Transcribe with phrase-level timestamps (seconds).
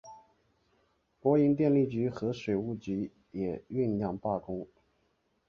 [1.19, 4.67] 国营电力局和水务局也酝酿罢工。